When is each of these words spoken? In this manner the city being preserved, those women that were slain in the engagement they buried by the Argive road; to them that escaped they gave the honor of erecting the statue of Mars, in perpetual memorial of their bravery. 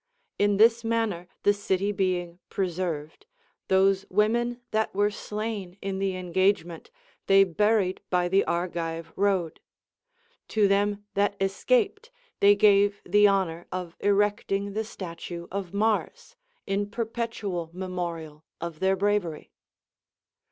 In 0.39 0.57
this 0.57 0.83
manner 0.83 1.27
the 1.43 1.53
city 1.53 1.91
being 1.91 2.39
preserved, 2.49 3.27
those 3.67 4.03
women 4.09 4.59
that 4.71 4.95
were 4.95 5.11
slain 5.11 5.77
in 5.79 5.99
the 5.99 6.15
engagement 6.15 6.89
they 7.27 7.43
buried 7.43 8.01
by 8.09 8.27
the 8.27 8.43
Argive 8.45 9.13
road; 9.15 9.59
to 10.47 10.67
them 10.67 11.05
that 11.13 11.35
escaped 11.39 12.09
they 12.39 12.55
gave 12.55 13.03
the 13.05 13.27
honor 13.27 13.67
of 13.71 13.95
erecting 13.99 14.73
the 14.73 14.83
statue 14.85 15.45
of 15.51 15.71
Mars, 15.71 16.35
in 16.65 16.89
perpetual 16.89 17.69
memorial 17.71 18.43
of 18.59 18.79
their 18.79 18.95
bravery. 18.95 19.51